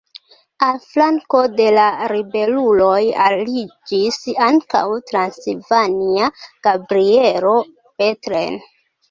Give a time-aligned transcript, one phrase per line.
[0.67, 4.81] Al flanko de la ribeluloj aliĝis ankaŭ
[5.13, 6.33] transilvania
[6.71, 8.61] Gabrielo Bethlen.